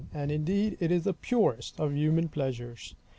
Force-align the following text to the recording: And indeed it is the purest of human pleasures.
And 0.15 0.31
indeed 0.31 0.77
it 0.79 0.91
is 0.91 1.03
the 1.03 1.13
purest 1.13 1.79
of 1.79 1.93
human 1.95 2.27
pleasures. 2.27 2.95